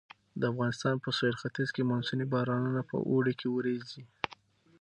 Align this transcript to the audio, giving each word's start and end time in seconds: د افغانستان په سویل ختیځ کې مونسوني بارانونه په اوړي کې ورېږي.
د 0.39 0.41
افغانستان 0.51 0.95
په 1.03 1.09
سویل 1.17 1.35
ختیځ 1.41 1.69
کې 1.75 1.87
مونسوني 1.89 2.25
بارانونه 2.33 2.81
په 2.89 2.95
اوړي 3.09 3.33
کې 3.39 3.47
ورېږي. 3.49 4.03